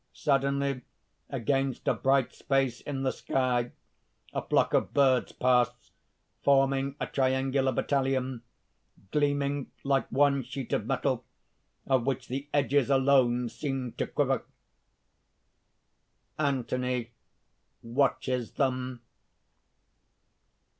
Suddenly 0.13 0.81
against 1.29 1.87
a 1.87 1.93
bright 1.93 2.33
space 2.33 2.81
in 2.81 3.03
the 3.03 3.11
sky 3.11 3.71
a 4.33 4.41
flock 4.41 4.73
of 4.73 4.95
birds 4.95 5.31
pass, 5.31 5.91
forming 6.41 6.95
a 6.99 7.05
triangular 7.05 7.71
battalion, 7.71 8.41
gleaming 9.11 9.69
like 9.83 10.11
one 10.11 10.41
sheet 10.41 10.73
of 10.73 10.87
metal, 10.87 11.23
of 11.85 12.07
which 12.07 12.29
the 12.29 12.49
edges 12.51 12.89
alone 12.89 13.47
seem 13.47 13.91
to 13.99 14.07
quiver._ 14.07 14.41
_Anthony 16.39 17.09
watches 17.83 18.53
them. 18.53 19.03